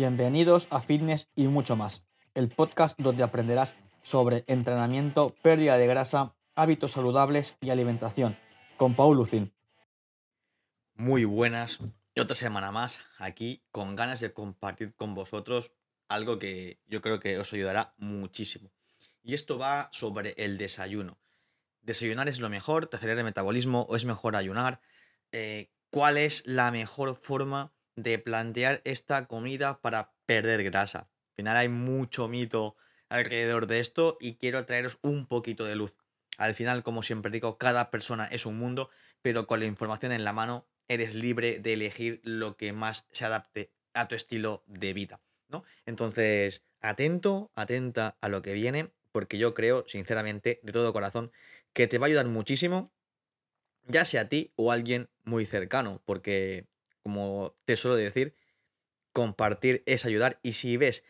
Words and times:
Bienvenidos 0.00 0.66
a 0.70 0.80
Fitness 0.80 1.28
y 1.36 1.46
mucho 1.48 1.76
más, 1.76 2.02
el 2.32 2.48
podcast 2.48 2.98
donde 2.98 3.22
aprenderás 3.22 3.76
sobre 4.00 4.44
entrenamiento, 4.46 5.34
pérdida 5.42 5.76
de 5.76 5.86
grasa, 5.86 6.34
hábitos 6.54 6.92
saludables 6.92 7.54
y 7.60 7.68
alimentación, 7.68 8.38
con 8.78 8.96
Paul 8.96 9.18
Lucin. 9.18 9.52
Muy 10.94 11.26
buenas, 11.26 11.80
y 12.14 12.20
otra 12.20 12.34
semana 12.34 12.72
más 12.72 12.98
aquí 13.18 13.62
con 13.72 13.94
ganas 13.94 14.20
de 14.20 14.32
compartir 14.32 14.94
con 14.94 15.14
vosotros 15.14 15.70
algo 16.08 16.38
que 16.38 16.80
yo 16.86 17.02
creo 17.02 17.20
que 17.20 17.38
os 17.38 17.52
ayudará 17.52 17.92
muchísimo. 17.98 18.72
Y 19.22 19.34
esto 19.34 19.58
va 19.58 19.90
sobre 19.92 20.32
el 20.38 20.56
desayuno. 20.56 21.18
¿Desayunar 21.82 22.26
es 22.30 22.40
lo 22.40 22.48
mejor? 22.48 22.86
¿Te 22.86 22.96
acelera 22.96 23.20
el 23.20 23.26
metabolismo 23.26 23.82
o 23.82 23.96
es 23.96 24.06
mejor 24.06 24.34
ayunar? 24.34 24.80
Eh, 25.32 25.70
¿Cuál 25.90 26.16
es 26.16 26.42
la 26.46 26.70
mejor 26.70 27.16
forma 27.16 27.74
de 28.02 28.18
plantear 28.18 28.80
esta 28.84 29.26
comida 29.26 29.80
para 29.80 30.12
perder 30.26 30.62
grasa? 30.64 31.00
Al 31.00 31.36
final 31.36 31.56
hay 31.56 31.68
mucho 31.68 32.28
mito 32.28 32.76
alrededor 33.08 33.66
de 33.66 33.80
esto 33.80 34.16
y 34.20 34.36
quiero 34.36 34.64
traeros 34.64 34.98
un 35.02 35.26
poquito 35.26 35.64
de 35.64 35.76
luz. 35.76 35.96
Al 36.38 36.54
final, 36.54 36.82
como 36.82 37.02
siempre 37.02 37.32
digo, 37.32 37.58
cada 37.58 37.90
persona 37.90 38.26
es 38.26 38.46
un 38.46 38.58
mundo, 38.58 38.90
pero 39.22 39.46
con 39.46 39.60
la 39.60 39.66
información 39.66 40.12
en 40.12 40.24
la 40.24 40.32
mano 40.32 40.68
eres 40.88 41.14
libre 41.14 41.58
de 41.58 41.74
elegir 41.74 42.20
lo 42.24 42.56
que 42.56 42.72
más 42.72 43.06
se 43.12 43.24
adapte 43.24 43.72
a 43.94 44.08
tu 44.08 44.14
estilo 44.14 44.64
de 44.66 44.92
vida, 44.92 45.20
¿no? 45.48 45.64
Entonces, 45.86 46.64
atento, 46.80 47.50
atenta 47.54 48.16
a 48.20 48.28
lo 48.28 48.42
que 48.42 48.54
viene, 48.54 48.92
porque 49.12 49.38
yo 49.38 49.54
creo, 49.54 49.84
sinceramente, 49.86 50.60
de 50.62 50.72
todo 50.72 50.92
corazón, 50.92 51.32
que 51.72 51.86
te 51.86 51.98
va 51.98 52.06
a 52.06 52.08
ayudar 52.08 52.26
muchísimo, 52.26 52.92
ya 53.84 54.04
sea 54.04 54.22
a 54.22 54.28
ti 54.28 54.52
o 54.56 54.70
a 54.70 54.74
alguien 54.74 55.10
muy 55.24 55.46
cercano, 55.46 56.02
porque, 56.04 56.66
como 57.02 57.56
te 57.64 57.76
suelo 57.76 57.96
decir, 57.96 58.36
compartir 59.12 59.82
es 59.86 60.04
ayudar 60.04 60.40
y 60.42 60.54
si 60.54 60.76
ves 60.76 61.04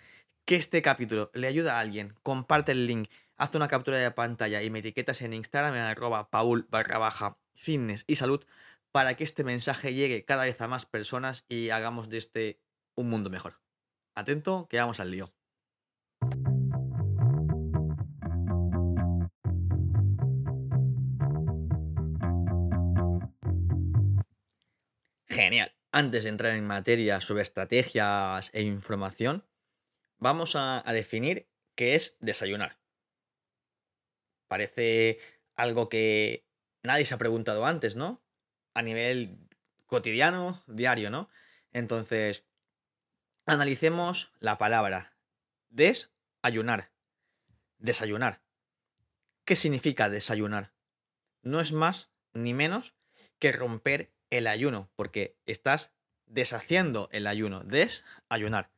que 0.45 0.57
este 0.57 0.83
capítulo 0.83 1.31
le 1.35 1.47
ayuda 1.47 1.77
a 1.77 1.81
alguien, 1.81 2.15
comparte 2.23 2.73
el 2.73 2.87
link, 2.87 3.09
haz 3.37 3.55
una 3.55 3.69
captura 3.69 3.99
de 3.99 4.11
pantalla 4.11 4.63
y 4.63 4.71
me 4.71 4.81
etiquetas 4.81 5.23
en 5.23 5.33
Instagram 5.33 5.75
en 5.75 6.27
paul 6.31 6.67
barra 6.71 6.99
baja 6.99 7.39
fitness 7.55 8.05
y 8.07 8.17
salud 8.17 8.45
para 8.93 9.15
que 9.15 9.25
este 9.25 9.45
mensaje 9.45 9.95
llegue 9.95 10.25
cada 10.25 10.45
vez 10.45 10.61
a 10.61 10.69
más 10.69 10.87
personas 10.87 11.45
y 11.49 11.71
hagamos 11.71 12.09
de 12.09 12.19
este 12.19 12.61
un 12.97 13.09
mundo 13.09 13.31
mejor. 13.31 13.61
Atento, 14.15 14.67
que 14.69 14.79
vamos 14.79 15.01
al 15.01 15.11
lío. 15.11 15.33
Genial. 25.29 25.80
Antes 25.93 26.23
de 26.23 26.31
entrar 26.31 26.55
en 26.55 26.67
materia 26.67 27.21
sobre 27.21 27.43
estrategias 27.43 28.51
e 28.55 28.63
información, 28.63 29.45
vamos 30.19 30.55
a, 30.55 30.85
definir 30.93 31.51
qué 31.75 31.97
es 31.97 32.17
desayunar. 32.21 32.79
Parece 34.47 35.19
algo 35.57 35.89
que 35.89 36.47
nadie 36.85 37.05
se 37.05 37.15
ha 37.15 37.19
preguntado 37.19 37.67
antes, 37.67 37.97
¿no? 37.97 38.23
A 38.73 38.83
nivel 38.83 39.49
cotidiano, 39.87 40.63
diario, 40.69 41.11
¿no? 41.11 41.29
Entonces, 41.73 42.45
analicemos 43.47 44.33
la 44.39 44.59
palabra 44.59 45.17
desayunar. 45.71 46.93
Desayunar. 47.79 48.43
¿Qué 49.45 49.57
significa 49.57 50.09
desayunar? 50.09 50.73
No 51.43 51.61
es 51.61 51.73
más 51.73 52.11
ni 52.33 52.55
menos 52.55 52.95
que 53.41 53.51
romper 53.51 54.13
el 54.31 54.47
ayuno, 54.47 54.91
porque 54.97 55.37
estás 55.47 55.93
deshaciendo 56.27 57.09
el 57.13 57.27
ayuno, 57.27 57.61
desayunar. 57.61 58.71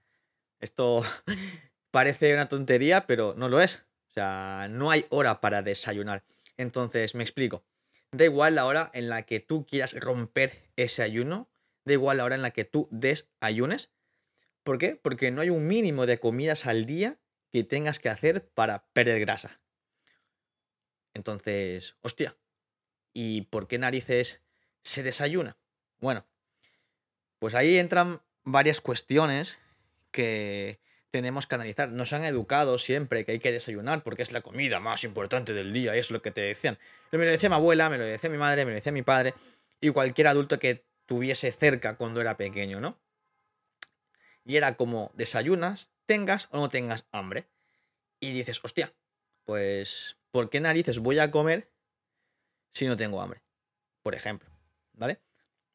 Esto 0.60 1.04
parece 1.90 2.32
una 2.34 2.48
tontería, 2.48 3.06
pero 3.06 3.34
no 3.36 3.48
lo 3.48 3.60
es. 3.60 3.84
O 4.10 4.12
sea, 4.14 4.68
no 4.70 4.90
hay 4.90 5.06
hora 5.10 5.40
para 5.40 5.62
desayunar. 5.62 6.24
Entonces, 6.56 7.14
me 7.14 7.22
explico. 7.22 7.64
Da 8.10 8.24
igual 8.24 8.54
la 8.54 8.66
hora 8.66 8.90
en 8.92 9.08
la 9.08 9.22
que 9.22 9.40
tú 9.40 9.64
quieras 9.64 9.98
romper 9.98 10.70
ese 10.76 11.02
ayuno, 11.02 11.48
da 11.84 11.94
igual 11.94 12.18
la 12.18 12.24
hora 12.24 12.34
en 12.34 12.42
la 12.42 12.50
que 12.50 12.64
tú 12.64 12.88
desayunes. 12.90 13.90
¿Por 14.64 14.78
qué? 14.78 14.96
Porque 14.96 15.30
no 15.30 15.40
hay 15.40 15.50
un 15.50 15.66
mínimo 15.66 16.06
de 16.06 16.18
comidas 16.18 16.66
al 16.66 16.84
día 16.84 17.18
que 17.50 17.64
tengas 17.64 17.98
que 17.98 18.08
hacer 18.10 18.48
para 18.50 18.86
perder 18.92 19.20
grasa. 19.20 19.60
Entonces, 21.14 21.96
hostia, 22.00 22.36
¿y 23.12 23.42
por 23.42 23.66
qué 23.66 23.78
narices 23.78 24.42
se 24.82 25.02
desayuna? 25.02 25.56
Bueno, 26.00 26.26
pues 27.38 27.54
ahí 27.54 27.78
entran 27.78 28.22
varias 28.44 28.80
cuestiones 28.80 29.58
que 30.10 30.80
tenemos 31.10 31.46
que 31.46 31.54
analizar. 31.54 31.90
Nos 31.90 32.12
han 32.12 32.24
educado 32.24 32.78
siempre 32.78 33.24
que 33.24 33.32
hay 33.32 33.38
que 33.38 33.52
desayunar 33.52 34.02
porque 34.02 34.22
es 34.22 34.32
la 34.32 34.40
comida 34.40 34.80
más 34.80 35.04
importante 35.04 35.52
del 35.52 35.72
día, 35.72 35.94
es 35.94 36.10
lo 36.10 36.22
que 36.22 36.30
te 36.30 36.40
decían. 36.40 36.78
Me 37.12 37.24
lo 37.24 37.30
decía 37.30 37.48
mi 37.48 37.54
abuela, 37.54 37.90
me 37.90 37.98
lo 37.98 38.04
decía 38.04 38.30
mi 38.30 38.38
madre, 38.38 38.64
me 38.64 38.70
lo 38.70 38.76
decía 38.76 38.92
mi 38.92 39.02
padre 39.02 39.34
y 39.80 39.90
cualquier 39.90 40.28
adulto 40.28 40.58
que 40.58 40.84
tuviese 41.06 41.52
cerca 41.52 41.96
cuando 41.96 42.20
era 42.20 42.36
pequeño, 42.36 42.80
¿no? 42.80 42.98
Y 44.44 44.56
era 44.56 44.76
como 44.76 45.12
desayunas, 45.14 45.90
tengas 46.06 46.48
o 46.50 46.58
no 46.58 46.68
tengas 46.68 47.06
hambre. 47.12 47.46
Y 48.18 48.32
dices, 48.32 48.60
hostia, 48.62 48.94
pues, 49.44 50.16
¿por 50.30 50.48
qué 50.50 50.60
narices 50.60 50.98
voy 51.00 51.18
a 51.18 51.30
comer 51.30 51.70
si 52.72 52.86
no 52.86 52.96
tengo 52.96 53.20
hambre? 53.20 53.42
Por 54.02 54.14
ejemplo. 54.14 54.51
¿Vale? 54.92 55.20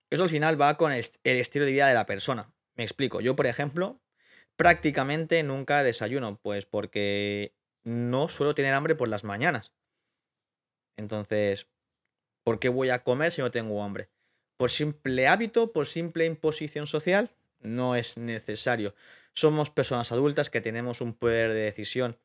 Eso 0.09 0.23
al 0.23 0.29
final 0.29 0.59
va 0.59 0.77
con 0.77 0.91
el 0.91 1.03
estilo 1.23 1.65
de 1.65 1.71
vida 1.71 1.87
de 1.87 1.93
la 1.93 2.05
persona. 2.05 2.53
Me 2.75 2.83
explico. 2.83 3.19
Yo, 3.21 3.35
por 3.35 3.47
ejemplo, 3.47 4.01
prácticamente 4.55 5.41
nunca 5.43 5.83
desayuno, 5.83 6.39
pues 6.41 6.65
porque 6.65 7.55
no 7.83 8.29
suelo 8.29 8.55
tener 8.55 8.73
hambre 8.73 8.95
por 8.95 9.07
las 9.09 9.23
mañanas. 9.23 9.73
Entonces, 10.97 11.67
¿por 12.43 12.59
qué 12.59 12.69
voy 12.69 12.89
a 12.89 13.03
comer 13.03 13.31
si 13.31 13.41
no 13.41 13.51
tengo 13.51 13.83
hambre? 13.83 14.09
Por 14.57 14.71
simple 14.71 15.27
hábito, 15.27 15.71
por 15.71 15.85
simple 15.85 16.25
imposición 16.25 16.87
social, 16.87 17.35
no 17.59 17.95
es 17.95 18.17
necesario. 18.17 18.95
Somos 19.33 19.69
personas 19.69 20.11
adultas 20.11 20.49
que 20.49 20.61
tenemos 20.61 21.01
un 21.01 21.13
poder 21.13 21.53
de 21.53 21.61
decisión 21.61 22.17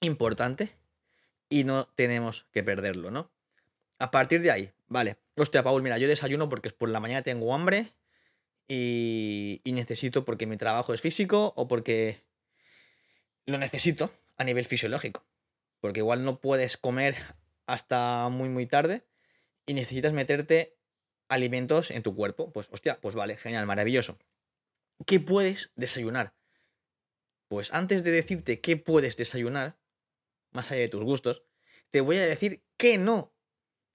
importante 0.00 0.76
y 1.48 1.64
no 1.64 1.86
tenemos 1.86 2.46
que 2.52 2.62
perderlo, 2.62 3.10
¿no? 3.10 3.30
A 4.02 4.10
partir 4.10 4.42
de 4.42 4.50
ahí, 4.50 4.72
vale. 4.88 5.16
Hostia, 5.36 5.62
Paul, 5.62 5.80
mira, 5.80 5.96
yo 5.96 6.08
desayuno 6.08 6.48
porque 6.48 6.70
por 6.70 6.88
la 6.88 6.98
mañana 6.98 7.22
tengo 7.22 7.54
hambre 7.54 7.92
y, 8.66 9.62
necesito 9.64 10.24
porque 10.24 10.44
mi 10.44 10.56
trabajo 10.56 10.92
es 10.92 11.00
físico 11.00 11.52
o 11.54 11.68
porque 11.68 12.24
lo 13.46 13.58
necesito 13.58 14.12
a 14.38 14.42
nivel 14.42 14.64
fisiológico. 14.64 15.24
Porque 15.78 16.00
igual 16.00 16.24
no 16.24 16.40
puedes 16.40 16.76
comer 16.76 17.14
hasta 17.66 18.28
muy, 18.28 18.48
muy 18.48 18.66
tarde 18.66 19.06
y 19.66 19.74
necesitas 19.74 20.12
meterte 20.12 20.76
alimentos 21.28 21.92
en 21.92 22.02
tu 22.02 22.16
cuerpo. 22.16 22.52
Pues, 22.52 22.66
hostia, 22.72 23.00
pues 23.00 23.14
vale, 23.14 23.36
genial, 23.36 23.66
maravilloso. 23.66 24.18
¿Qué 25.06 25.20
puedes 25.20 25.70
desayunar? 25.76 26.34
Pues 27.46 27.72
antes 27.72 28.02
de 28.02 28.10
decirte 28.10 28.60
qué 28.60 28.76
puedes 28.76 29.16
desayunar, 29.16 29.78
más 30.50 30.72
allá 30.72 30.80
de 30.80 30.88
tus 30.88 31.04
gustos, 31.04 31.44
te 31.92 32.00
voy 32.00 32.18
a 32.18 32.26
decir 32.26 32.64
qué 32.76 32.98
no 32.98 33.31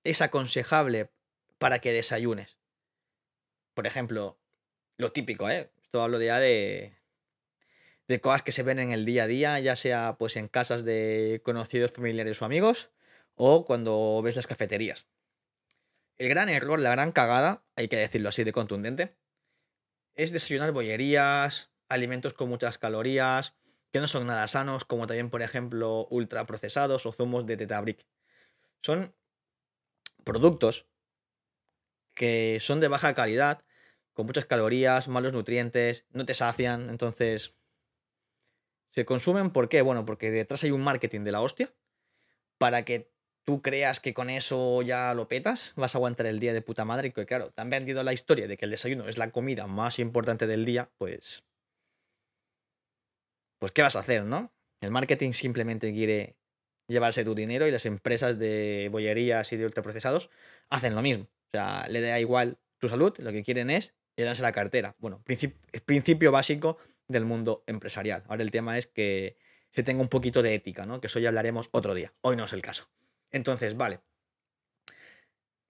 es 0.09 0.21
aconsejable 0.21 1.11
para 1.57 1.79
que 1.79 1.91
desayunes? 1.91 2.57
Por 3.73 3.87
ejemplo, 3.87 4.39
lo 4.97 5.11
típico, 5.11 5.49
¿eh? 5.49 5.71
Esto 5.83 6.01
hablo 6.01 6.21
ya 6.21 6.39
de, 6.39 6.93
de 8.07 8.21
cosas 8.21 8.41
que 8.41 8.51
se 8.51 8.63
ven 8.63 8.79
en 8.79 8.91
el 8.91 9.05
día 9.05 9.23
a 9.23 9.27
día, 9.27 9.59
ya 9.59 9.75
sea 9.75 10.15
pues 10.17 10.37
en 10.37 10.47
casas 10.47 10.83
de 10.83 11.41
conocidos, 11.43 11.91
familiares 11.91 12.41
o 12.41 12.45
amigos, 12.45 12.89
o 13.35 13.65
cuando 13.65 14.21
ves 14.23 14.35
las 14.35 14.47
cafeterías. 14.47 15.07
El 16.17 16.29
gran 16.29 16.49
error, 16.49 16.79
la 16.79 16.91
gran 16.91 17.11
cagada, 17.11 17.63
hay 17.75 17.87
que 17.87 17.97
decirlo 17.97 18.29
así 18.29 18.43
de 18.43 18.53
contundente, 18.53 19.15
es 20.15 20.31
desayunar 20.31 20.71
bollerías, 20.71 21.69
alimentos 21.89 22.33
con 22.33 22.49
muchas 22.49 22.77
calorías, 22.77 23.55
que 23.91 23.99
no 23.99 24.07
son 24.07 24.27
nada 24.27 24.47
sanos, 24.47 24.85
como 24.85 25.05
también, 25.05 25.29
por 25.29 25.41
ejemplo, 25.41 26.07
ultraprocesados 26.09 27.05
o 27.05 27.11
zumos 27.11 27.45
de 27.45 27.57
tetabric. 27.57 28.05
Son 28.81 29.13
productos 30.27 30.87
que 32.13 32.57
son 32.59 32.79
de 32.81 32.89
baja 32.89 33.13
calidad, 33.13 33.63
con 34.13 34.25
muchas 34.25 34.45
calorías, 34.45 35.07
malos 35.07 35.31
nutrientes, 35.31 36.05
no 36.09 36.25
te 36.25 36.33
sacian, 36.33 36.89
entonces 36.89 37.55
se 38.89 39.05
consumen 39.05 39.51
¿por 39.51 39.69
qué? 39.69 39.81
Bueno, 39.81 40.05
porque 40.05 40.31
detrás 40.31 40.63
hay 40.63 40.71
un 40.71 40.83
marketing 40.83 41.21
de 41.21 41.31
la 41.31 41.41
hostia 41.41 41.73
para 42.57 42.83
que 42.83 43.11
tú 43.45 43.61
creas 43.61 43.99
que 43.99 44.13
con 44.13 44.29
eso 44.29 44.81
ya 44.81 45.13
lo 45.13 45.27
petas, 45.29 45.73
vas 45.77 45.95
a 45.95 45.99
aguantar 45.99 46.25
el 46.25 46.39
día 46.39 46.51
de 46.51 46.61
puta 46.61 46.83
madre 46.83 47.09
y 47.09 47.11
que 47.11 47.25
claro, 47.25 47.51
te 47.51 47.61
han 47.61 47.69
vendido 47.69 48.03
la 48.03 48.11
historia 48.11 48.47
de 48.47 48.57
que 48.57 48.65
el 48.65 48.71
desayuno 48.71 49.07
es 49.07 49.17
la 49.17 49.31
comida 49.31 49.67
más 49.67 49.99
importante 49.99 50.47
del 50.47 50.65
día, 50.65 50.91
pues 50.97 51.43
pues 53.59 53.71
¿qué 53.71 53.81
vas 53.81 53.95
a 53.95 53.99
hacer, 53.99 54.23
no? 54.23 54.51
El 54.81 54.91
marketing 54.91 55.31
simplemente 55.31 55.93
quiere 55.93 56.37
llevarse 56.87 57.23
tu 57.23 57.35
dinero 57.35 57.67
y 57.67 57.71
las 57.71 57.85
empresas 57.85 58.39
de 58.39 58.89
bollerías 58.91 59.51
y 59.53 59.57
de 59.57 59.65
ultraprocesados 59.65 60.29
hacen 60.69 60.95
lo 60.95 61.01
mismo. 61.01 61.25
O 61.25 61.49
sea, 61.51 61.87
le 61.89 62.01
da 62.01 62.19
igual 62.19 62.57
tu 62.77 62.89
salud, 62.89 63.13
lo 63.19 63.31
que 63.31 63.43
quieren 63.43 63.69
es 63.69 63.93
llenarse 64.15 64.41
la 64.41 64.51
cartera. 64.51 64.95
Bueno, 64.99 65.23
principio 65.85 66.31
básico 66.31 66.77
del 67.07 67.25
mundo 67.25 67.63
empresarial. 67.67 68.23
Ahora 68.27 68.43
el 68.43 68.51
tema 68.51 68.77
es 68.77 68.87
que 68.87 69.37
se 69.71 69.83
tenga 69.83 70.01
un 70.01 70.09
poquito 70.09 70.41
de 70.41 70.55
ética, 70.55 70.85
¿no? 70.85 70.99
Que 70.99 71.07
eso 71.07 71.19
ya 71.19 71.29
hablaremos 71.29 71.69
otro 71.71 71.93
día. 71.93 72.13
Hoy 72.21 72.35
no 72.35 72.45
es 72.45 72.53
el 72.53 72.61
caso. 72.61 72.89
Entonces, 73.31 73.75
vale. 73.75 73.99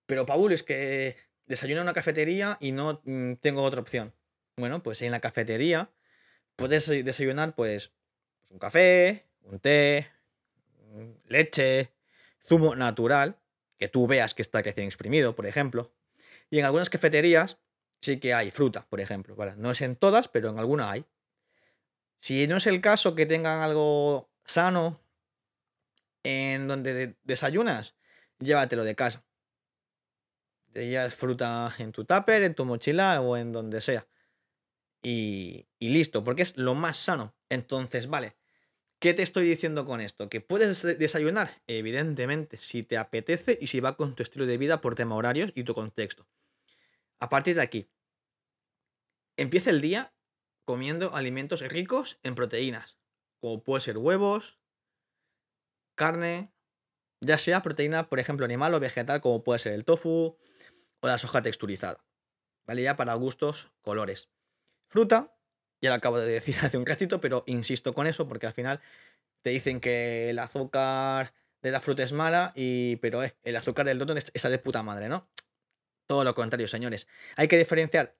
Pero 0.05 0.25
Paul, 0.25 0.53
es 0.53 0.63
que 0.63 1.17
desayuno 1.45 1.81
en 1.81 1.85
una 1.85 1.93
cafetería 1.93 2.57
y 2.61 2.71
no 2.71 3.01
mm, 3.03 3.33
tengo 3.35 3.63
otra 3.63 3.81
opción. 3.81 4.13
Bueno, 4.55 4.81
pues 4.81 5.01
en 5.01 5.11
la 5.11 5.19
cafetería 5.19 5.91
puedes 6.55 6.87
desayunar, 6.87 7.55
pues 7.55 7.91
un 8.49 8.59
café, 8.59 9.25
un 9.43 9.59
té, 9.59 10.07
leche, 11.27 11.93
zumo 12.41 12.75
natural, 12.75 13.39
que 13.77 13.87
tú 13.87 14.07
veas 14.07 14.33
que 14.33 14.41
está 14.41 14.61
recién 14.61 14.87
exprimido, 14.87 15.35
por 15.35 15.45
ejemplo. 15.45 15.93
Y 16.49 16.59
en 16.59 16.65
algunas 16.65 16.89
cafeterías 16.89 17.57
sí 18.01 18.19
que 18.19 18.33
hay 18.33 18.51
fruta, 18.51 18.87
por 18.89 19.01
ejemplo. 19.01 19.35
No 19.57 19.71
es 19.71 19.81
en 19.81 19.95
todas, 19.95 20.27
pero 20.27 20.49
en 20.49 20.59
alguna 20.59 20.91
hay. 20.91 21.05
Si 22.17 22.47
no 22.47 22.57
es 22.57 22.67
el 22.67 22.81
caso 22.81 23.15
que 23.15 23.25
tengan 23.25 23.61
algo 23.61 24.31
sano 24.45 24.99
en 26.23 26.67
donde 26.67 27.15
desayunas, 27.23 27.95
llévatelo 28.39 28.83
de 28.83 28.95
casa. 28.95 29.23
Llevas 30.73 31.13
fruta 31.13 31.73
en 31.77 31.91
tu 31.91 32.05
tupper, 32.05 32.43
en 32.43 32.55
tu 32.55 32.65
mochila 32.65 33.21
o 33.21 33.37
en 33.37 33.51
donde 33.51 33.81
sea. 33.81 34.07
Y 35.01 35.67
listo, 35.79 36.23
porque 36.23 36.41
es 36.41 36.57
lo 36.57 36.75
más 36.75 36.97
sano. 36.97 37.35
Entonces, 37.49 38.07
vale, 38.07 38.35
¿Qué 38.99 39.13
te 39.13 39.21
estoy 39.21 39.47
diciendo 39.47 39.85
con 39.85 40.01
esto? 40.01 40.27
Que 40.27 40.41
puedes 40.41 40.81
desayunar, 40.81 41.61
evidentemente, 41.67 42.57
si 42.57 42.81
te 42.81 42.97
apetece 42.97 43.55
y 43.61 43.67
si 43.67 43.79
va 43.79 43.95
con 43.95 44.15
tu 44.15 44.23
estilo 44.23 44.47
de 44.47 44.57
vida 44.57 44.81
por 44.81 44.95
tema 44.95 45.15
horarios 45.15 45.51
y 45.53 45.63
tu 45.63 45.75
contexto. 45.75 46.27
A 47.19 47.29
partir 47.29 47.55
de 47.55 47.61
aquí, 47.61 47.91
empieza 49.37 49.69
el 49.69 49.81
día 49.81 50.15
comiendo 50.65 51.15
alimentos 51.15 51.61
ricos 51.61 52.19
en 52.23 52.33
proteínas, 52.33 52.97
como 53.39 53.63
puede 53.63 53.81
ser 53.81 53.99
huevos, 53.99 54.59
carne, 55.95 56.51
ya 57.21 57.37
sea 57.37 57.61
proteína, 57.61 58.09
por 58.09 58.19
ejemplo, 58.19 58.45
animal 58.45 58.73
o 58.73 58.79
vegetal, 58.79 59.21
como 59.21 59.43
puede 59.43 59.59
ser 59.59 59.73
el 59.73 59.85
tofu 59.85 60.37
o 61.01 61.07
la 61.07 61.19
soja 61.19 61.43
texturizada. 61.43 62.03
¿Vale? 62.65 62.81
Ya 62.81 62.97
para 62.97 63.13
gustos, 63.13 63.71
colores. 63.81 64.29
Fruta, 64.89 65.36
ya 65.81 65.89
lo 65.89 65.95
acabo 65.95 66.19
de 66.19 66.27
decir 66.27 66.55
hace 66.61 66.77
un 66.77 66.85
ratito, 66.85 67.21
pero 67.21 67.43
insisto 67.47 67.93
con 67.93 68.07
eso 68.07 68.27
porque 68.27 68.47
al 68.47 68.53
final 68.53 68.81
te 69.41 69.49
dicen 69.51 69.79
que 69.79 70.29
el 70.29 70.39
azúcar 70.39 71.33
de 71.61 71.71
la 71.71 71.81
fruta 71.81 72.03
es 72.03 72.13
mala, 72.13 72.53
y, 72.55 72.97
pero 72.97 73.23
eh, 73.23 73.35
el 73.43 73.55
azúcar 73.55 73.85
del 73.85 73.97
donut 73.97 74.17
está 74.33 74.49
de 74.49 74.59
puta 74.59 74.83
madre, 74.83 75.09
¿no? 75.09 75.29
Todo 76.07 76.23
lo 76.23 76.33
contrario, 76.33 76.67
señores. 76.67 77.07
Hay 77.35 77.47
que 77.47 77.57
diferenciar 77.57 78.15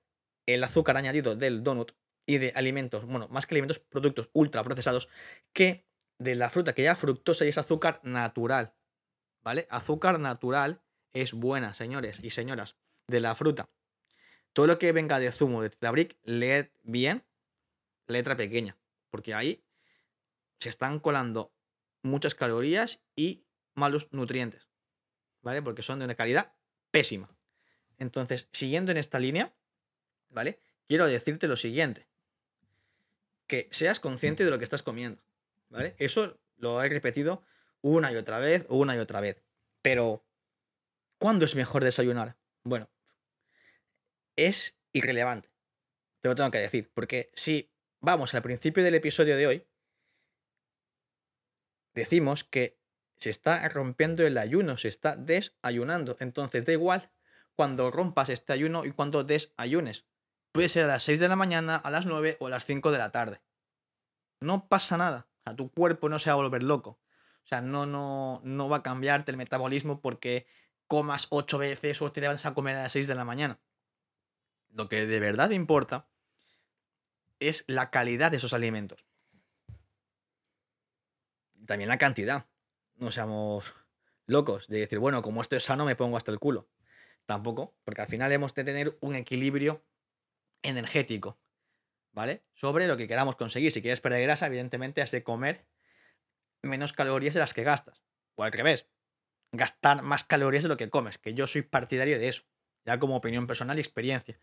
el 0.46 0.62
azúcar 0.64 0.96
añadido 0.96 1.36
del 1.36 1.62
donut 1.62 1.92
y 2.26 2.38
de 2.38 2.52
alimentos, 2.54 3.06
bueno, 3.06 3.28
más 3.28 3.46
que 3.46 3.54
alimentos, 3.54 3.78
productos 3.78 4.28
ultra 4.32 4.62
procesados, 4.64 5.08
que 5.52 5.86
de 6.18 6.34
la 6.34 6.50
fruta 6.50 6.74
que 6.74 6.82
ya 6.82 6.96
fructosa 6.96 7.44
y 7.44 7.48
es 7.48 7.58
azúcar 7.58 8.00
natural. 8.02 8.74
¿Vale? 9.42 9.66
Azúcar 9.70 10.18
natural 10.18 10.82
es 11.12 11.32
buena, 11.32 11.72
señores 11.72 12.20
y 12.22 12.30
señoras, 12.30 12.76
de 13.06 13.20
la 13.20 13.34
fruta. 13.34 13.70
Todo 14.52 14.66
lo 14.66 14.78
que 14.78 14.92
venga 14.92 15.20
de 15.20 15.32
zumo 15.32 15.62
de 15.62 15.70
Tetabric, 15.70 16.18
leed 16.24 16.68
bien, 16.82 17.24
letra 18.08 18.36
pequeña, 18.36 18.76
porque 19.10 19.34
ahí 19.34 19.64
se 20.58 20.68
están 20.68 20.98
colando 20.98 21.52
muchas 22.02 22.34
calorías 22.34 23.00
y 23.14 23.44
malos 23.74 24.08
nutrientes, 24.12 24.68
¿vale? 25.42 25.62
Porque 25.62 25.82
son 25.82 26.00
de 26.00 26.06
una 26.06 26.14
calidad 26.14 26.52
pésima. 26.90 27.30
Entonces, 27.98 28.48
siguiendo 28.50 28.90
en 28.90 28.96
esta 28.96 29.20
línea, 29.20 29.54
¿vale? 30.30 30.58
Quiero 30.88 31.06
decirte 31.06 31.46
lo 31.46 31.56
siguiente, 31.56 32.08
que 33.46 33.68
seas 33.70 34.00
consciente 34.00 34.44
de 34.44 34.50
lo 34.50 34.58
que 34.58 34.64
estás 34.64 34.82
comiendo, 34.82 35.22
¿vale? 35.68 35.94
Eso 35.98 36.38
lo 36.56 36.82
he 36.82 36.88
repetido 36.88 37.44
una 37.82 38.12
y 38.12 38.16
otra 38.16 38.38
vez, 38.38 38.66
una 38.68 38.96
y 38.96 38.98
otra 38.98 39.20
vez. 39.20 39.42
Pero, 39.82 40.24
¿cuándo 41.18 41.44
es 41.44 41.54
mejor 41.54 41.84
desayunar? 41.84 42.36
Bueno, 42.64 42.88
es 44.36 44.78
irrelevante. 44.92 45.50
Te 46.20 46.28
lo 46.28 46.34
tengo 46.34 46.50
que 46.50 46.58
decir, 46.58 46.90
porque 46.94 47.30
si 47.34 47.70
vamos 48.00 48.34
al 48.34 48.42
principio 48.42 48.84
del 48.84 48.94
episodio 48.94 49.36
de 49.36 49.46
hoy, 49.46 49.66
decimos 51.94 52.44
que 52.44 52.78
se 53.16 53.30
está 53.30 53.68
rompiendo 53.68 54.24
el 54.26 54.38
ayuno, 54.38 54.76
se 54.76 54.88
está 54.88 55.16
desayunando. 55.16 56.16
Entonces 56.20 56.64
da 56.64 56.72
igual 56.72 57.10
cuando 57.56 57.90
rompas 57.90 58.28
este 58.28 58.52
ayuno 58.52 58.84
y 58.84 58.92
cuando 58.92 59.24
desayunes. 59.24 60.06
Puede 60.52 60.68
ser 60.68 60.84
a 60.84 60.88
las 60.88 61.02
6 61.02 61.20
de 61.20 61.28
la 61.28 61.36
mañana, 61.36 61.76
a 61.76 61.90
las 61.90 62.06
9 62.06 62.36
o 62.40 62.46
a 62.46 62.50
las 62.50 62.64
5 62.64 62.92
de 62.92 62.98
la 62.98 63.10
tarde. 63.10 63.40
No 64.40 64.68
pasa 64.68 64.96
nada. 64.96 65.28
O 65.44 65.56
tu 65.56 65.70
cuerpo 65.70 66.08
no 66.08 66.18
se 66.18 66.30
va 66.30 66.34
a 66.34 66.36
volver 66.36 66.62
loco. 66.62 67.00
O 67.42 67.46
sea, 67.48 67.60
no, 67.60 67.86
no, 67.86 68.40
no 68.44 68.68
va 68.68 68.78
a 68.78 68.82
cambiarte 68.82 69.30
el 69.30 69.36
metabolismo 69.36 70.00
porque 70.00 70.46
comas 70.86 71.26
8 71.30 71.58
veces 71.58 72.00
o 72.00 72.12
te 72.12 72.26
vas 72.26 72.46
a 72.46 72.54
comer 72.54 72.76
a 72.76 72.84
las 72.84 72.92
6 72.92 73.08
de 73.08 73.14
la 73.14 73.24
mañana. 73.24 73.58
Lo 74.70 74.88
que 74.88 75.06
de 75.06 75.18
verdad 75.18 75.50
importa 75.50 76.08
es 77.40 77.64
la 77.66 77.90
calidad 77.90 78.30
de 78.30 78.38
esos 78.38 78.52
alimentos. 78.52 79.06
También 81.66 81.88
la 81.88 81.98
cantidad. 81.98 82.46
No 82.96 83.12
seamos 83.12 83.74
locos 84.26 84.66
de 84.68 84.80
decir, 84.80 84.98
bueno, 84.98 85.22
como 85.22 85.40
esto 85.40 85.56
es 85.56 85.64
sano, 85.64 85.84
me 85.84 85.96
pongo 85.96 86.16
hasta 86.16 86.30
el 86.30 86.38
culo. 86.38 86.68
Tampoco, 87.26 87.76
porque 87.84 88.00
al 88.00 88.08
final 88.08 88.32
hemos 88.32 88.54
de 88.54 88.64
tener 88.64 88.98
un 89.00 89.14
equilibrio 89.14 89.84
energético, 90.62 91.38
¿vale? 92.12 92.42
Sobre 92.54 92.86
lo 92.86 92.96
que 92.96 93.06
queramos 93.06 93.36
conseguir. 93.36 93.70
Si 93.70 93.82
quieres 93.82 94.00
perder 94.00 94.22
grasa, 94.22 94.46
evidentemente 94.46 95.02
has 95.02 95.10
de 95.10 95.22
comer 95.22 95.66
menos 96.62 96.92
calorías 96.92 97.34
de 97.34 97.40
las 97.40 97.54
que 97.54 97.64
gastas. 97.64 98.02
O 98.34 98.44
al 98.44 98.52
revés, 98.52 98.86
gastar 99.52 100.02
más 100.02 100.24
calorías 100.24 100.62
de 100.62 100.68
lo 100.68 100.76
que 100.76 100.90
comes, 100.90 101.18
que 101.18 101.34
yo 101.34 101.46
soy 101.46 101.62
partidario 101.62 102.18
de 102.18 102.28
eso, 102.28 102.44
ya 102.84 102.98
como 102.98 103.16
opinión 103.16 103.46
personal 103.46 103.76
y 103.78 103.80
experiencia. 103.80 104.40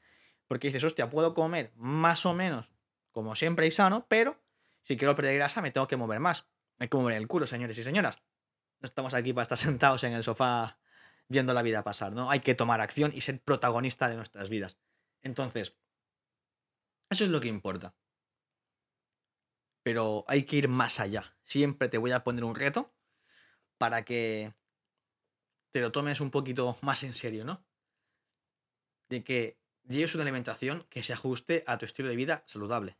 Porque 0.48 0.68
dices, 0.68 0.84
hostia, 0.84 1.10
puedo 1.10 1.34
comer 1.34 1.72
más 1.76 2.26
o 2.26 2.34
menos 2.34 2.75
como 3.16 3.34
siempre 3.38 3.66
y 3.66 3.72
sano, 3.72 4.06
pero 4.10 4.44
si 4.84 4.98
quiero 4.98 5.16
perder 5.16 5.36
grasa 5.36 5.62
me 5.62 5.72
tengo 5.72 5.88
que 5.88 5.96
mover 5.96 6.20
más. 6.20 6.46
Hay 6.80 6.90
que 6.90 6.98
mover 6.98 7.16
el 7.16 7.30
culo, 7.30 7.48
señores 7.48 7.78
y 7.78 7.84
señoras. 7.84 8.22
No 8.82 8.88
estamos 8.88 9.14
aquí 9.14 9.32
para 9.32 9.44
estar 9.44 9.58
sentados 9.70 10.04
en 10.04 10.12
el 10.12 10.22
sofá 10.22 10.78
viendo 11.30 11.54
la 11.54 11.62
vida 11.62 11.82
pasar, 11.82 12.12
¿no? 12.12 12.30
Hay 12.30 12.42
que 12.42 12.56
tomar 12.56 12.82
acción 12.82 13.14
y 13.16 13.22
ser 13.22 13.42
protagonista 13.42 14.10
de 14.10 14.18
nuestras 14.18 14.50
vidas. 14.50 14.78
Entonces, 15.24 15.78
eso 17.10 17.24
es 17.24 17.30
lo 17.30 17.40
que 17.40 17.48
importa. 17.48 17.96
Pero 19.82 20.26
hay 20.28 20.44
que 20.44 20.58
ir 20.58 20.68
más 20.68 21.00
allá. 21.00 21.38
Siempre 21.46 21.88
te 21.88 21.98
voy 21.98 22.12
a 22.12 22.26
poner 22.26 22.44
un 22.44 22.54
reto 22.54 22.94
para 23.78 24.04
que 24.04 24.54
te 25.72 25.80
lo 25.80 25.94
tomes 25.94 26.20
un 26.20 26.32
poquito 26.32 26.78
más 26.82 27.02
en 27.04 27.14
serio, 27.14 27.46
¿no? 27.46 27.66
De 29.08 29.24
que 29.24 29.58
lleves 29.86 30.16
una 30.16 30.24
alimentación 30.24 30.86
que 30.90 31.02
se 31.02 31.14
ajuste 31.14 31.64
a 31.66 31.78
tu 31.78 31.86
estilo 31.86 32.10
de 32.10 32.18
vida 32.18 32.44
saludable 32.46 32.98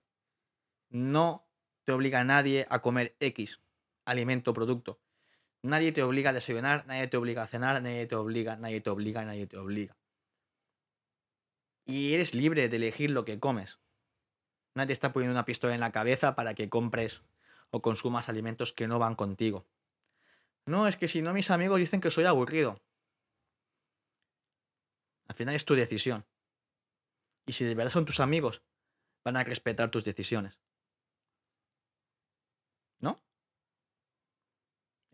no 0.90 1.48
te 1.84 1.94
obliga 1.94 2.24
nadie 2.24 2.66
a 2.70 2.82
comer 2.82 3.16
X 3.20 3.62
alimento 4.06 4.52
o 4.52 4.54
producto. 4.54 5.02
Nadie 5.62 5.92
te 5.92 6.04
obliga 6.04 6.30
a 6.30 6.34
desayunar, 6.34 6.86
nadie 6.86 7.08
te 7.08 7.18
obliga 7.18 7.44
a 7.44 7.48
cenar, 7.48 7.82
nadie 7.82 8.06
te 8.06 8.16
obliga, 8.16 8.56
nadie 8.56 8.82
te 8.82 8.90
obliga, 8.92 9.26
nadie 9.26 9.48
te 9.48 9.58
obliga. 9.58 9.98
Y 11.86 12.14
eres 12.14 12.34
libre 12.34 12.70
de 12.70 12.76
elegir 12.78 13.10
lo 13.10 13.26
que 13.26 13.40
comes. 13.40 13.80
Nadie 14.76 14.94
está 14.94 15.12
poniendo 15.12 15.34
una 15.34 15.46
pistola 15.46 15.74
en 15.74 15.80
la 15.80 15.92
cabeza 15.92 16.36
para 16.36 16.54
que 16.54 16.70
compres 16.70 17.24
o 17.72 17.82
consumas 17.82 18.30
alimentos 18.30 18.74
que 18.74 18.88
no 18.88 19.00
van 19.00 19.16
contigo. 19.16 19.66
No, 20.66 20.88
es 20.88 20.98
que 20.98 21.08
si 21.08 21.22
no 21.22 21.34
mis 21.34 21.52
amigos 21.52 21.80
dicen 21.80 22.02
que 22.02 22.12
soy 22.12 22.26
aburrido. 22.26 22.82
Al 25.28 25.36
final 25.36 25.56
es 25.56 25.66
tu 25.66 25.76
decisión. 25.76 26.26
Y 27.48 27.54
si 27.54 27.66
de 27.66 27.76
verdad 27.76 27.92
son 27.92 28.06
tus 28.06 28.20
amigos, 28.20 28.64
van 29.24 29.38
a 29.38 29.44
respetar 29.44 29.90
tus 29.92 30.04
decisiones. 30.04 30.60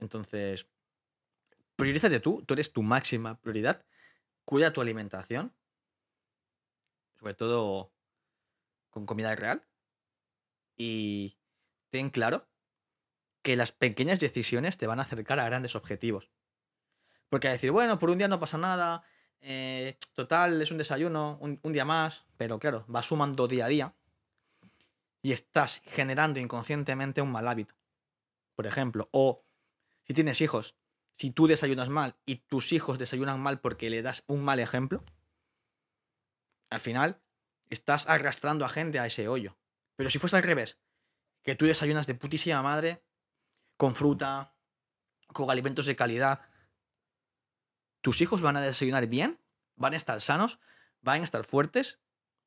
Entonces, 0.01 0.67
priorízate 1.77 2.19
tú, 2.19 2.43
tú 2.43 2.55
eres 2.55 2.73
tu 2.73 2.81
máxima 2.83 3.39
prioridad. 3.39 3.85
Cuida 4.43 4.73
tu 4.73 4.81
alimentación, 4.81 5.55
sobre 7.17 7.35
todo 7.35 7.93
con 8.89 9.05
comida 9.05 9.33
real. 9.35 9.65
Y 10.75 11.37
ten 11.91 12.09
claro 12.09 12.49
que 13.43 13.55
las 13.55 13.71
pequeñas 13.71 14.19
decisiones 14.19 14.77
te 14.77 14.87
van 14.87 14.99
a 14.99 15.03
acercar 15.03 15.39
a 15.39 15.45
grandes 15.45 15.75
objetivos. 15.75 16.31
Porque 17.29 17.47
a 17.47 17.51
decir, 17.51 17.71
bueno, 17.71 17.99
por 17.99 18.09
un 18.09 18.17
día 18.17 18.27
no 18.27 18.39
pasa 18.39 18.57
nada, 18.57 19.03
eh, 19.39 19.97
total, 20.15 20.61
es 20.61 20.71
un 20.71 20.79
desayuno, 20.79 21.37
un, 21.39 21.59
un 21.61 21.73
día 21.73 21.85
más, 21.85 22.25
pero 22.37 22.59
claro, 22.59 22.83
vas 22.87 23.05
sumando 23.05 23.47
día 23.47 23.65
a 23.65 23.69
día 23.69 23.95
y 25.21 25.31
estás 25.31 25.81
generando 25.85 26.39
inconscientemente 26.39 27.21
un 27.21 27.31
mal 27.31 27.47
hábito. 27.47 27.75
Por 28.55 28.67
ejemplo, 28.67 29.07
o 29.11 29.45
si 30.11 30.13
tienes 30.13 30.41
hijos, 30.41 30.75
si 31.13 31.31
tú 31.31 31.47
desayunas 31.47 31.87
mal 31.87 32.17
y 32.25 32.35
tus 32.35 32.73
hijos 32.73 32.99
desayunan 32.99 33.39
mal 33.39 33.61
porque 33.61 33.89
le 33.89 34.01
das 34.01 34.25
un 34.27 34.43
mal 34.43 34.59
ejemplo, 34.59 35.05
al 36.69 36.81
final 36.81 37.23
estás 37.69 38.09
arrastrando 38.09 38.65
a 38.65 38.69
gente 38.69 38.99
a 38.99 39.05
ese 39.05 39.29
hoyo. 39.29 39.57
Pero 39.95 40.09
si 40.09 40.19
fuese 40.19 40.35
al 40.35 40.43
revés, 40.43 40.81
que 41.43 41.55
tú 41.55 41.65
desayunas 41.65 42.07
de 42.07 42.15
putísima 42.15 42.61
madre, 42.61 43.05
con 43.77 43.95
fruta, 43.95 44.53
con 45.27 45.49
alimentos 45.49 45.85
de 45.85 45.95
calidad, 45.95 46.41
tus 48.01 48.19
hijos 48.19 48.41
van 48.41 48.57
a 48.57 48.61
desayunar 48.61 49.07
bien, 49.07 49.39
van 49.77 49.93
a 49.93 49.97
estar 49.97 50.19
sanos, 50.19 50.59
van 50.99 51.21
a 51.21 51.23
estar 51.23 51.45
fuertes, 51.45 52.01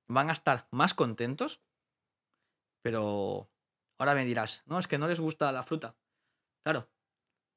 van 0.06 0.28
a 0.28 0.34
estar 0.34 0.68
más 0.70 0.92
contentos, 0.92 1.62
pero 2.82 3.50
ahora 3.96 4.14
me 4.14 4.26
dirás, 4.26 4.64
no, 4.66 4.78
es 4.78 4.86
que 4.86 4.98
no 4.98 5.08
les 5.08 5.20
gusta 5.20 5.50
la 5.50 5.62
fruta. 5.62 5.96
Claro, 6.62 6.90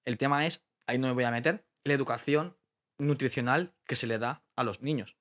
el 0.07 0.17
tema 0.17 0.45
es, 0.45 0.63
ahí 0.87 0.97
no 0.97 1.07
me 1.07 1.13
voy 1.13 1.25
a 1.25 1.31
meter, 1.31 1.67
la 1.83 1.93
educación 1.93 2.57
nutricional 2.97 3.75
que 3.83 3.97
se 3.97 4.07
le 4.07 4.17
da 4.17 4.41
a 4.55 4.63
los 4.63 4.81
niños, 4.81 5.17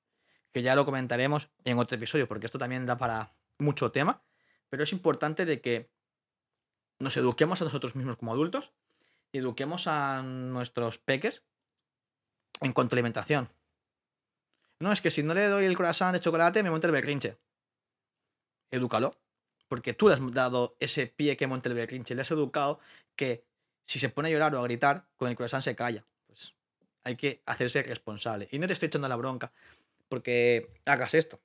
que 0.53 0.61
ya 0.61 0.75
lo 0.75 0.85
comentaremos 0.85 1.49
en 1.65 1.77
otro 1.77 1.97
episodio, 1.97 2.25
porque 2.29 2.45
esto 2.45 2.57
también 2.57 2.85
da 2.85 2.97
para 2.97 3.35
mucho 3.59 3.91
tema, 3.91 4.23
pero 4.69 4.83
es 4.83 4.93
importante 4.93 5.43
de 5.43 5.59
que 5.59 5.91
nos 6.99 7.17
eduquemos 7.17 7.61
a 7.61 7.65
nosotros 7.65 7.97
mismos 7.97 8.15
como 8.15 8.31
adultos, 8.31 8.71
eduquemos 9.33 9.87
a 9.87 10.21
nuestros 10.23 10.99
peques 10.99 11.43
en 12.61 12.71
cuanto 12.71 12.95
a 12.95 12.95
alimentación. 12.95 13.49
No, 14.79 14.93
es 14.93 15.01
que 15.01 15.11
si 15.11 15.21
no 15.21 15.33
le 15.33 15.47
doy 15.47 15.65
el 15.65 15.75
croissant 15.75 16.13
de 16.13 16.21
chocolate, 16.21 16.63
me 16.63 16.71
monta 16.71 16.87
el 16.87 16.93
berrinche. 16.93 17.37
Edúcalo. 18.71 19.19
Porque 19.67 19.93
tú 19.93 20.07
le 20.07 20.13
has 20.13 20.31
dado 20.31 20.77
ese 20.79 21.07
pie 21.07 21.35
que 21.35 21.45
monte 21.45 21.67
el 21.67 21.75
berrinche. 21.75 22.15
Le 22.15 22.21
has 22.21 22.31
educado 22.31 22.79
que 23.17 23.45
si 23.87 23.99
se 23.99 24.09
pone 24.09 24.27
a 24.27 24.31
llorar 24.31 24.53
o 24.53 24.59
a 24.59 24.63
gritar, 24.63 25.07
con 25.15 25.29
el 25.29 25.35
croissant 25.35 25.63
se 25.63 25.75
calla. 25.75 26.05
Pues 26.27 26.53
hay 27.03 27.15
que 27.15 27.41
hacerse 27.45 27.81
responsable. 27.83 28.49
Y 28.51 28.59
no 28.59 28.67
te 28.67 28.73
estoy 28.73 28.87
echando 28.87 29.07
la 29.07 29.15
bronca 29.15 29.53
porque 30.09 30.69
hagas 30.85 31.13
esto. 31.13 31.41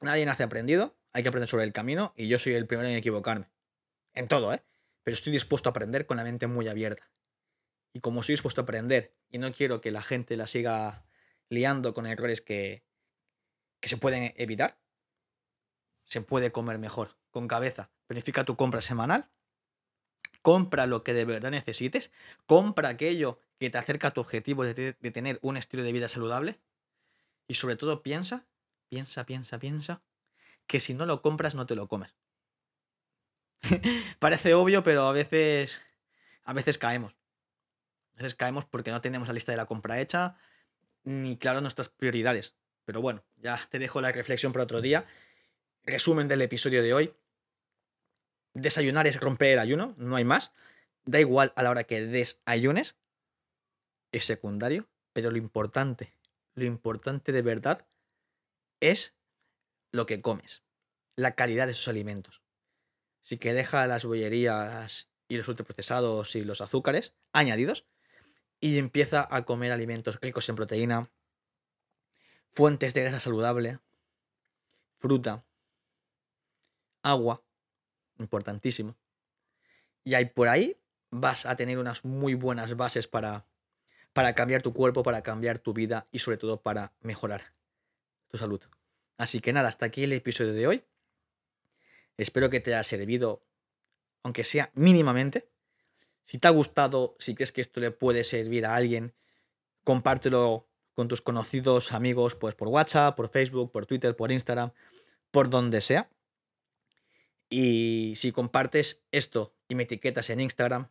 Nadie 0.00 0.24
nace 0.26 0.44
aprendido. 0.44 0.96
Hay 1.12 1.22
que 1.22 1.28
aprender 1.28 1.48
sobre 1.48 1.64
el 1.64 1.72
camino. 1.72 2.14
Y 2.16 2.28
yo 2.28 2.38
soy 2.38 2.54
el 2.54 2.66
primero 2.66 2.88
en 2.88 2.94
equivocarme. 2.94 3.50
En 4.14 4.28
todo, 4.28 4.54
¿eh? 4.54 4.62
Pero 5.02 5.14
estoy 5.14 5.32
dispuesto 5.32 5.68
a 5.68 5.70
aprender 5.70 6.06
con 6.06 6.16
la 6.16 6.24
mente 6.24 6.46
muy 6.46 6.68
abierta. 6.68 7.10
Y 7.92 8.00
como 8.00 8.20
estoy 8.20 8.34
dispuesto 8.34 8.60
a 8.60 8.64
aprender 8.64 9.12
y 9.28 9.38
no 9.38 9.52
quiero 9.52 9.80
que 9.80 9.90
la 9.90 10.02
gente 10.02 10.36
la 10.36 10.46
siga 10.46 11.04
liando 11.48 11.94
con 11.94 12.06
errores 12.06 12.40
que, 12.40 12.84
que 13.80 13.88
se 13.88 13.96
pueden 13.96 14.32
evitar, 14.36 14.78
se 16.04 16.20
puede 16.20 16.52
comer 16.52 16.78
mejor, 16.78 17.16
con 17.30 17.48
cabeza. 17.48 17.90
Planifica 18.06 18.44
tu 18.44 18.56
compra 18.56 18.80
semanal, 18.80 19.30
compra 20.44 20.86
lo 20.86 21.02
que 21.02 21.14
de 21.14 21.24
verdad 21.24 21.50
necesites, 21.50 22.12
compra 22.44 22.90
aquello 22.90 23.40
que 23.58 23.70
te 23.70 23.78
acerca 23.78 24.08
a 24.08 24.10
tu 24.10 24.20
objetivo 24.20 24.62
de, 24.62 24.92
tener 24.92 25.38
un 25.40 25.56
estilo 25.56 25.82
de 25.82 25.90
vida 25.90 26.06
saludable 26.10 26.60
y 27.48 27.54
sobre 27.54 27.76
todo 27.76 28.02
piensa, 28.02 28.44
piensa, 28.90 29.24
piensa, 29.24 29.58
piensa, 29.58 30.02
que 30.66 30.80
si 30.80 30.92
no 30.92 31.06
lo 31.06 31.22
compras 31.22 31.54
no 31.54 31.64
te 31.64 31.74
lo 31.74 31.88
comes. 31.88 32.14
Parece 34.18 34.52
obvio, 34.52 34.82
pero 34.82 35.04
a 35.04 35.12
veces, 35.12 35.80
a 36.44 36.52
veces 36.52 36.76
caemos. 36.76 37.16
A 38.12 38.16
veces 38.18 38.34
caemos 38.34 38.66
porque 38.66 38.90
no 38.90 39.00
tenemos 39.00 39.28
la 39.28 39.34
lista 39.34 39.50
de 39.50 39.56
la 39.56 39.64
compra 39.64 39.98
hecha, 39.98 40.36
ni 41.04 41.38
claro 41.38 41.62
nuestras 41.62 41.88
prioridades. 41.88 42.54
Pero 42.84 43.00
bueno, 43.00 43.24
ya 43.36 43.58
te 43.70 43.78
dejo 43.78 44.02
la 44.02 44.12
reflexión 44.12 44.52
para 44.52 44.64
otro 44.64 44.82
día. 44.82 45.06
Resumen 45.84 46.28
del 46.28 46.42
episodio 46.42 46.82
de 46.82 46.92
hoy. 46.92 47.14
Desayunar 48.54 49.06
es 49.06 49.20
romper 49.20 49.52
el 49.52 49.58
ayuno, 49.58 49.94
no 49.98 50.16
hay 50.16 50.24
más. 50.24 50.52
Da 51.04 51.20
igual 51.20 51.52
a 51.56 51.62
la 51.62 51.70
hora 51.70 51.84
que 51.84 52.00
desayunes, 52.00 52.96
es 54.12 54.24
secundario, 54.24 54.88
pero 55.12 55.30
lo 55.30 55.36
importante, 55.36 56.14
lo 56.54 56.64
importante 56.64 57.32
de 57.32 57.42
verdad 57.42 57.86
es 58.80 59.14
lo 59.92 60.06
que 60.06 60.22
comes, 60.22 60.62
la 61.16 61.34
calidad 61.34 61.66
de 61.66 61.72
esos 61.72 61.88
alimentos. 61.88 62.42
Así 63.24 63.38
que 63.38 63.54
deja 63.54 63.86
las 63.86 64.04
bollerías 64.04 65.08
y 65.28 65.36
los 65.36 65.48
ultraprocesados 65.48 66.36
y 66.36 66.44
los 66.44 66.60
azúcares 66.60 67.12
añadidos 67.32 67.86
y 68.60 68.78
empieza 68.78 69.26
a 69.30 69.44
comer 69.44 69.72
alimentos 69.72 70.18
ricos 70.20 70.48
en 70.48 70.56
proteína, 70.56 71.10
fuentes 72.50 72.94
de 72.94 73.02
grasa 73.02 73.20
saludable, 73.20 73.78
fruta, 74.98 75.44
agua, 77.02 77.43
importantísimo. 78.18 78.96
Y 80.04 80.14
ahí 80.14 80.26
por 80.26 80.48
ahí 80.48 80.76
vas 81.10 81.46
a 81.46 81.56
tener 81.56 81.78
unas 81.78 82.04
muy 82.04 82.34
buenas 82.34 82.76
bases 82.76 83.08
para, 83.08 83.46
para 84.12 84.34
cambiar 84.34 84.62
tu 84.62 84.72
cuerpo, 84.72 85.02
para 85.02 85.22
cambiar 85.22 85.58
tu 85.58 85.72
vida 85.72 86.06
y 86.12 86.18
sobre 86.18 86.36
todo 86.36 86.60
para 86.60 86.92
mejorar 87.00 87.54
tu 88.28 88.38
salud. 88.38 88.60
Así 89.16 89.40
que 89.40 89.52
nada, 89.52 89.68
hasta 89.68 89.86
aquí 89.86 90.04
el 90.04 90.12
episodio 90.12 90.52
de 90.52 90.66
hoy. 90.66 90.84
Espero 92.16 92.50
que 92.50 92.60
te 92.60 92.74
haya 92.74 92.82
servido, 92.82 93.42
aunque 94.22 94.44
sea 94.44 94.70
mínimamente. 94.74 95.48
Si 96.24 96.38
te 96.38 96.48
ha 96.48 96.50
gustado, 96.50 97.16
si 97.18 97.34
crees 97.34 97.52
que 97.52 97.60
esto 97.60 97.80
le 97.80 97.90
puede 97.90 98.24
servir 98.24 98.66
a 98.66 98.74
alguien, 98.74 99.14
compártelo 99.84 100.66
con 100.94 101.08
tus 101.08 101.20
conocidos, 101.20 101.92
amigos, 101.92 102.34
pues 102.34 102.54
por 102.54 102.68
WhatsApp, 102.68 103.16
por 103.16 103.28
Facebook, 103.28 103.70
por 103.72 103.86
Twitter, 103.86 104.16
por 104.16 104.32
Instagram, 104.32 104.70
por 105.30 105.50
donde 105.50 105.80
sea. 105.80 106.08
Y 107.56 108.14
si 108.16 108.32
compartes 108.32 109.04
esto 109.12 109.54
y 109.68 109.76
me 109.76 109.84
etiquetas 109.84 110.28
en 110.28 110.40
Instagram, 110.40 110.90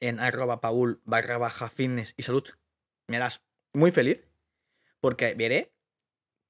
en 0.00 0.18
arroba 0.18 0.60
paul 0.60 1.00
barra 1.04 1.38
baja 1.38 1.70
fitness 1.70 2.14
y 2.16 2.24
salud, 2.24 2.42
me 3.06 3.18
harás 3.18 3.44
muy 3.72 3.92
feliz 3.92 4.26
porque 4.98 5.34
veré 5.34 5.72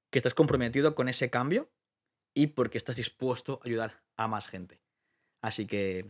que 0.09 0.17
estás 0.17 0.33
comprometido 0.33 0.95
con 0.95 1.07
ese 1.07 1.29
cambio 1.29 1.71
y 2.33 2.47
porque 2.47 2.79
estás 2.79 2.95
dispuesto 2.95 3.59
a 3.61 3.67
ayudar 3.67 4.01
a 4.17 4.27
más 4.27 4.47
gente. 4.47 4.81
Así 5.39 5.67
que 5.67 6.07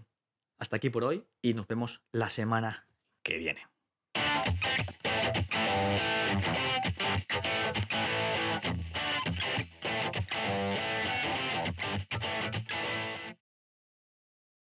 hasta 0.57 0.77
aquí 0.77 0.89
por 0.89 1.03
hoy 1.03 1.27
y 1.41 1.53
nos 1.53 1.67
vemos 1.67 2.01
la 2.13 2.29
semana 2.29 2.87
que 3.23 3.35
viene. 3.35 3.67